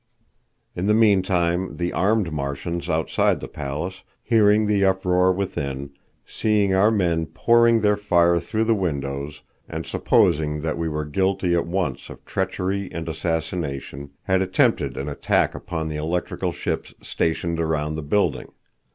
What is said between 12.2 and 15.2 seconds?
treachery and assassination, had attempted an